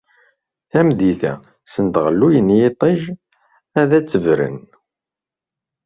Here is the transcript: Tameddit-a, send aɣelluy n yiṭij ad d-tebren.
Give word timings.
Tameddit-a, 0.71 1.33
send 1.73 1.93
aɣelluy 1.99 2.35
n 2.41 2.53
yiṭij 2.59 3.01
ad 3.79 3.89
d-tebren. 4.03 4.57